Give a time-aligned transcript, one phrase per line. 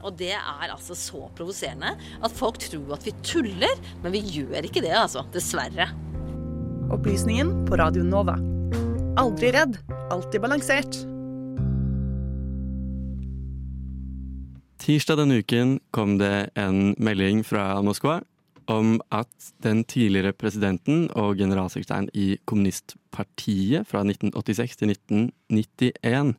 [0.00, 1.92] Og det er altså så provoserende
[2.24, 5.26] at folk tror at vi tuller, men vi gjør ikke det, altså.
[5.34, 5.90] Dessverre.
[6.90, 8.38] Opplysningen på Radio Nova.
[9.20, 9.76] Aldri redd,
[10.10, 11.02] alltid balansert.
[14.80, 18.22] Tirsdag denne uken kom det en melding fra Moskva
[18.70, 26.34] om at den tidligere presidenten og generalsekretæren i kommunistpartiet fra 1986 til 1991,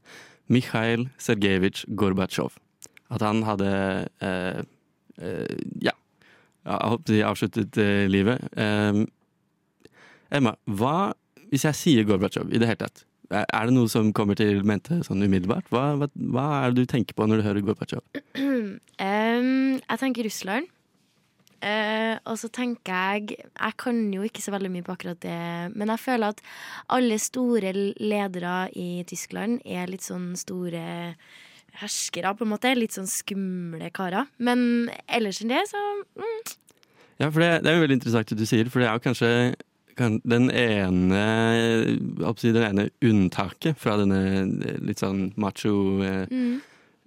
[0.47, 2.55] Mikhail Sergejevitsj Gorbatsjov,
[3.11, 3.71] at han hadde
[4.23, 4.61] eh,
[5.21, 5.95] eh, ja,
[6.65, 8.43] avsluttet eh, livet.
[8.55, 9.03] Eh,
[10.31, 11.11] Emma, hva
[11.51, 13.03] hvis jeg sier Gorbatsjov i det hele tatt?
[13.31, 15.67] Er det noe som kommer til mente sånn umiddelbart?
[15.71, 18.03] Hva, hva, hva, er det du tenker på når du hører Gorbatsjov?
[18.39, 20.71] um, jeg tenker Russland.
[21.61, 25.41] Uh, og så tenker jeg Jeg kan jo ikke så veldig mye på akkurat det,
[25.77, 26.39] men jeg føler at
[26.89, 30.81] alle store ledere i Tyskland er litt sånn store
[31.79, 32.73] herskere, på en måte.
[32.77, 34.29] Litt sånn skumle karer.
[34.37, 35.81] Men ellers enn det, så
[36.19, 36.55] mm.
[37.21, 39.03] Ja, for det, det, er jo veldig interessant det du sier, for det er jo
[39.03, 39.29] kanskje
[39.99, 41.25] den ene,
[42.41, 46.55] den ene unntaket fra denne litt sånn macho eh, mm.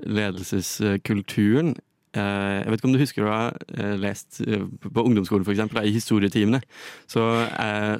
[0.06, 1.74] ledelseskulturen.
[2.14, 3.42] Eh, jeg vet ikke om du husker å ha
[3.74, 6.62] eh, lest på ungdomsskolen for eksempel, i historietimene.
[7.10, 7.24] Så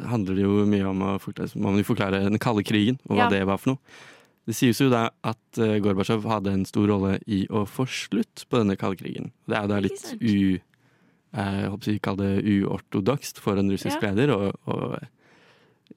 [0.06, 3.32] handler det jo mye om å forklare, forklare den kalde krigen og hva ja.
[3.34, 4.02] det var for noe.
[4.44, 8.60] Det sies jo da at Gorbatsjov hadde en stor rolle i å få slutt på
[8.60, 9.30] denne kalde krigen.
[9.48, 10.60] Det er da litt u
[11.34, 14.12] jeg håper jeg kalle det uortodokst for en russisk ja.
[14.12, 14.32] leder.
[14.34, 14.96] Og,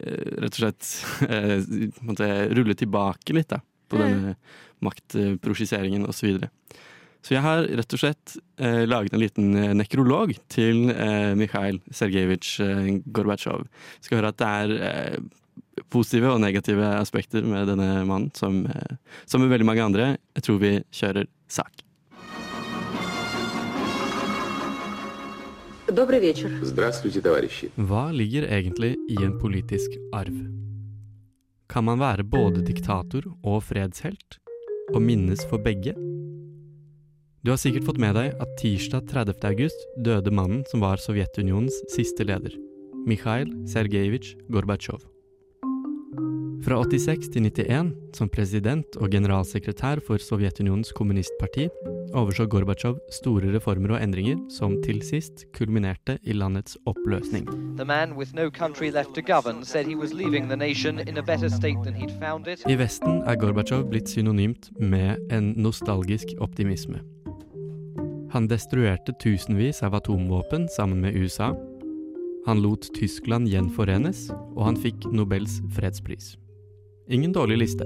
[0.01, 0.91] eh, rett og slett
[1.29, 4.05] eh, måtte rulle tilbake litt da, på mm.
[4.05, 4.35] denne
[4.85, 6.39] maktprosjiseringen osv.
[6.41, 6.49] Så,
[7.21, 11.81] så jeg har rett og slett eh, laget en liten eh, nekrolog til eh, Mikhail
[11.93, 13.67] Sergejevitsj eh, Gorbatsjov.
[14.01, 15.19] Skal høre at det er eh,
[15.93, 18.63] positive og negative aspekter med denne mannen, som,
[19.25, 20.15] som med veldig mange andre.
[20.37, 21.83] Jeg tror vi kjører sak.
[27.87, 30.35] Hva ligger egentlig i en politisk arv?
[31.71, 34.37] Kan man være både diktator og fredshelt,
[34.93, 35.95] og minnes for begge?
[37.43, 39.39] Du har sikkert fått med deg at tirsdag 30.
[39.47, 42.55] august døde mannen som var Sovjetunionens siste leder,
[43.07, 45.16] Mikhail Sergejevitsj Gorbatsjov.
[46.67, 51.69] Fra 86 til 91, som president og generalsekretær for Sovjetunionens kommunistparti,
[52.11, 57.45] overså Gorbatsjov store reformer og endringer som til sist kulminerte i landets oppløsning.
[62.67, 66.99] I Vesten er Gorbatsjov blitt synonymt med en nostalgisk optimisme.
[68.33, 71.53] Han destruerte tusenvis av atomvåpen sammen med USA.
[72.49, 74.25] Han lot Tyskland gjenforenes,
[74.57, 76.35] og han fikk Nobels fredspris.
[77.09, 77.85] Ingen dårlig liste.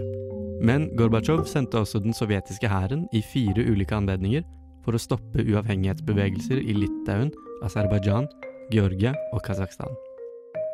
[0.65, 4.41] Men Gorbatsjov sendte også den sovjetiske hæren i fire ulike anledninger
[4.81, 7.29] for å stoppe uavhengighetsbevegelser i Litauen,
[7.65, 8.25] Aserbajdsjan,
[8.73, 9.93] Georgia og Kasakhstan.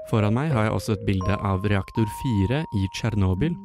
[0.08, 3.56] Foran meg har jeg også et bilde av reaktor 4 i Tsjernobyl.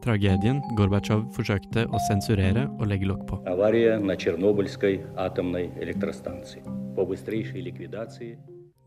[0.00, 3.36] Tragedien Gorbatsjov forsøkte å sensurere og legge lokk på.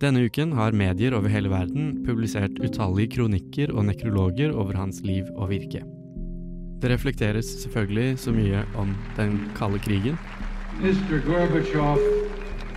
[0.04, 5.30] Denne uken har medier over hele verden publisert utallige kronikker og nekrologer over hans liv
[5.38, 5.80] og virke.
[6.84, 10.18] Det reflekteres selvfølgelig så mye om den kalde krigen.
[10.82, 11.22] Mr.
[11.24, 12.02] Gorbachev,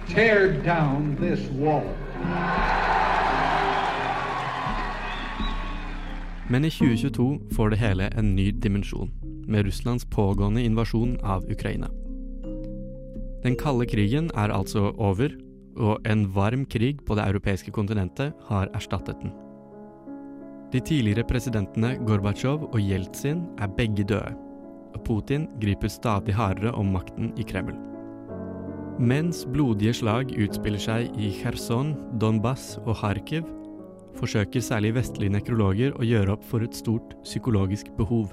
[0.07, 1.89] tear down this wall.
[6.47, 9.11] Men i 2022 får det hele en ny dimensjon,
[9.49, 11.91] med Russlands pågående invasjon av Ukraina.
[13.43, 15.35] Den kalde krigen er altså over,
[15.77, 19.35] og en varm krig på det europeiske kontinentet har erstattet den.
[20.73, 24.35] De tidligere presidentene Gorbatsjov og Jeltsin er begge døde,
[24.97, 27.77] og Putin griper stadig hardere om makten i Kreml.
[28.99, 33.45] Mens blodige slag utspiller seg i Kherson, Donbas og Kharkiv,
[34.17, 38.33] forsøker særlig vestlige nekrologer å gjøre opp for et stort psykologisk behov.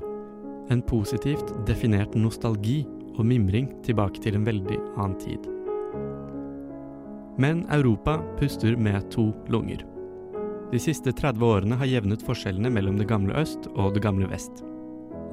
[0.72, 2.86] En positivt definert nostalgi
[3.18, 5.54] og mimring tilbake til en veldig annen tid.
[7.38, 9.86] Men Europa puster med to lunger.
[10.72, 14.64] De siste 30 årene har jevnet forskjellene mellom det gamle øst og det gamle vest.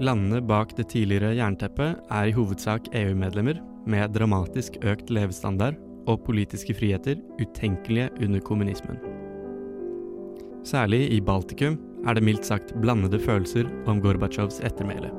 [0.01, 6.77] Landene bak det tidligere jernteppet er i hovedsak EU-medlemmer, med dramatisk økt levestandard og politiske
[6.77, 9.01] friheter utenkelige under kommunismen.
[10.65, 15.13] Særlig i Baltikum er det mildt sagt blandede følelser om Gorbatsjovs ettermæle.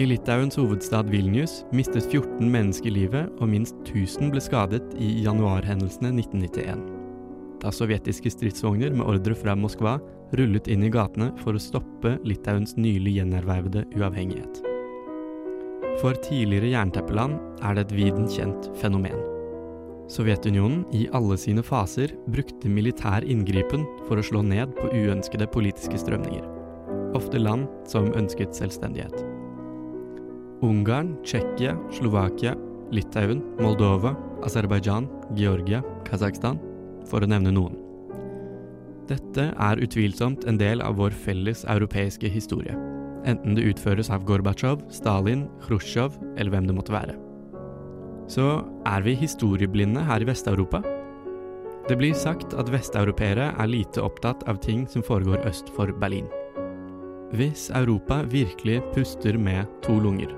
[0.00, 6.14] I Litauens hovedstad Vilnius mistet 14 mennesker livet, og minst 1000 ble skadet i januarhendelsene
[6.16, 6.86] 1991.
[7.60, 9.98] Da sovjetiske stridsvogner med ordre fra Moskva
[10.38, 14.62] rullet inn i gatene for å stoppe Litauens nylig gjenervervede uavhengighet.
[16.00, 19.20] For tidligere jernteppeland er det et viden kjent fenomen.
[20.10, 26.00] Sovjetunionen i alle sine faser brukte militær inngripen for å slå ned på uønskede politiske
[26.00, 26.48] strømninger.
[27.12, 29.31] Ofte land som ønsket selvstendighet.
[30.62, 32.54] Ungarn, Tsjekkia, Slovakia,
[32.94, 34.14] Litauen, Moldova,
[34.46, 36.60] Aserbajdsjan, Georgia, Kasakhstan,
[37.10, 37.74] for å nevne noen.
[39.10, 42.76] Dette er utvilsomt en del av vår felles europeiske historie.
[43.26, 47.16] Enten det utføres av Gorbatsjov, Stalin, Khrusjtsjov eller hvem det måtte være.
[48.30, 50.82] Så er vi historieblinde her i Vest-Europa?
[51.88, 56.30] Det blir sagt at vesteuropeere er lite opptatt av ting som foregår øst for Berlin.
[57.34, 60.30] Hvis Europa virkelig puster med to lunger,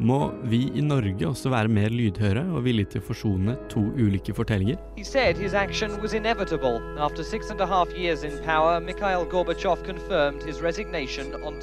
[0.00, 4.32] må vi i Norge også være mer lydhøre og villige til å forsone to ulike
[4.36, 4.78] fortellinger?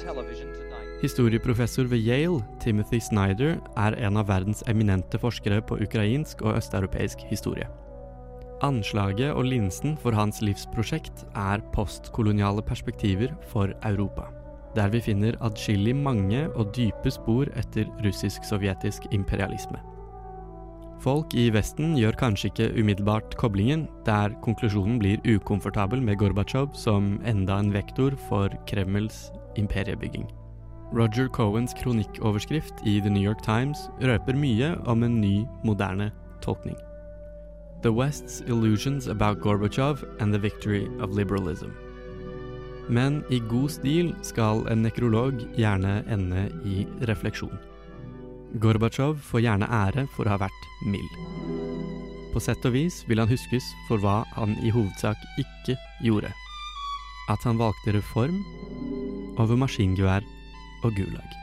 [0.06, 0.30] Power.
[1.02, 7.22] Historieprofessor ved Yale, Timothy Snyder, er en av verdens eminente forskere på ukrainsk og østeuropeisk
[7.30, 7.68] historie.
[8.66, 14.26] Anslaget og linsen for hans livsprosjekt er postkoloniale perspektiver for Europa,
[14.76, 19.80] der vi finner adskillig mange og dype spor etter russisk-sovjetisk imperialisme.
[20.98, 27.20] Folk i Vesten gjør kanskje ikke umiddelbart koblingen, der konklusjonen blir ukomfortabel med Gorbatsjov som
[27.24, 30.26] enda en vektor for Kremls imperiebygging.
[30.92, 36.10] Roger Cohens kronikkoverskrift i The New York Times røper mye om en ny, moderne
[36.42, 36.76] tolkning.
[37.82, 41.70] The West's illusions about Gorbachev and the victory of liberalism.
[42.88, 47.52] Men i god stil skal en nekrolog gjerne ende i refleksjon.
[48.62, 51.18] Gorbatsjov får gjerne ære for å ha vært mild.
[52.32, 56.32] På sett og vis vil han huskes for hva han i hovedsak ikke gjorde.
[57.28, 58.40] At han valgte reform
[59.36, 60.24] over maskingevær
[60.84, 61.36] og gulag.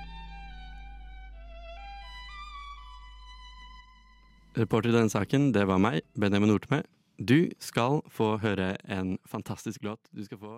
[4.55, 6.81] Reporter i denne saken, det var meg, Benjamin Ortme.
[7.19, 9.99] Du skal få høre en fantastisk låt.
[10.15, 10.53] Du skal få